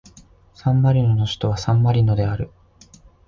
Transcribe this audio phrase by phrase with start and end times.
[0.55, 2.49] サンマリノの首都はサンマリノである